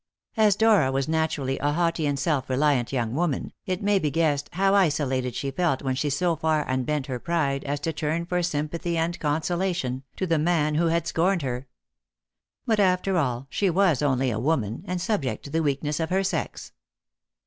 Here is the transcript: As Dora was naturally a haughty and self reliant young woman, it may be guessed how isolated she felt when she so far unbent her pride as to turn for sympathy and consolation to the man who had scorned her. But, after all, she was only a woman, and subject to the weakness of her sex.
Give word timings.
As 0.35 0.55
Dora 0.55 0.91
was 0.91 1.07
naturally 1.07 1.59
a 1.59 1.73
haughty 1.73 2.07
and 2.07 2.17
self 2.17 2.49
reliant 2.49 2.91
young 2.91 3.13
woman, 3.13 3.53
it 3.67 3.83
may 3.83 3.99
be 3.99 4.09
guessed 4.09 4.49
how 4.53 4.73
isolated 4.73 5.35
she 5.35 5.51
felt 5.51 5.83
when 5.83 5.93
she 5.93 6.09
so 6.09 6.35
far 6.35 6.67
unbent 6.67 7.05
her 7.05 7.19
pride 7.19 7.63
as 7.65 7.79
to 7.81 7.93
turn 7.93 8.25
for 8.25 8.41
sympathy 8.41 8.97
and 8.97 9.19
consolation 9.19 10.01
to 10.15 10.25
the 10.25 10.39
man 10.39 10.73
who 10.73 10.87
had 10.87 11.05
scorned 11.05 11.43
her. 11.43 11.67
But, 12.65 12.79
after 12.79 13.15
all, 13.19 13.45
she 13.51 13.69
was 13.69 14.01
only 14.01 14.31
a 14.31 14.39
woman, 14.39 14.83
and 14.87 14.99
subject 14.99 15.43
to 15.43 15.51
the 15.51 15.61
weakness 15.61 15.99
of 15.99 16.09
her 16.09 16.23
sex. 16.23 16.71